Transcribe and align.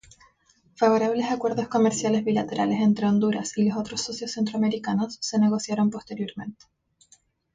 Favorables 0.77 1.29
acuerdos 1.29 1.67
comerciales 1.67 2.25
bilaterales 2.25 2.81
entre 2.81 3.05
Honduras 3.05 3.55
y 3.59 3.69
los 3.69 3.77
otros 3.77 4.01
socios 4.01 4.31
centroamericanos 4.31 5.19
se 5.21 5.37
negociaron 5.37 5.91
posteriormente. 5.91 6.65